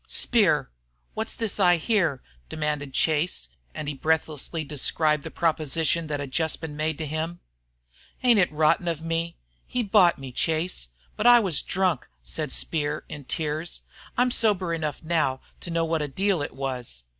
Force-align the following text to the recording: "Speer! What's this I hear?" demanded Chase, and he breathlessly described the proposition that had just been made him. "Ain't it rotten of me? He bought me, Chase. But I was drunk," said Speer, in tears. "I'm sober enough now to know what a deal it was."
"Speer! 0.07 0.71
What's 1.13 1.35
this 1.35 1.59
I 1.59 1.77
hear?" 1.77 2.23
demanded 2.49 2.91
Chase, 2.91 3.49
and 3.75 3.87
he 3.87 3.93
breathlessly 3.93 4.63
described 4.63 5.21
the 5.21 5.29
proposition 5.29 6.07
that 6.07 6.19
had 6.19 6.31
just 6.31 6.59
been 6.59 6.75
made 6.75 6.99
him. 6.99 7.39
"Ain't 8.23 8.39
it 8.39 8.51
rotten 8.51 8.87
of 8.87 9.03
me? 9.03 9.35
He 9.67 9.83
bought 9.83 10.17
me, 10.17 10.31
Chase. 10.31 10.87
But 11.15 11.27
I 11.27 11.39
was 11.39 11.61
drunk," 11.61 12.07
said 12.23 12.51
Speer, 12.51 13.05
in 13.09 13.25
tears. 13.25 13.83
"I'm 14.17 14.31
sober 14.31 14.73
enough 14.73 15.03
now 15.03 15.39
to 15.59 15.69
know 15.69 15.85
what 15.85 16.01
a 16.01 16.07
deal 16.07 16.41
it 16.41 16.55
was." 16.55 17.03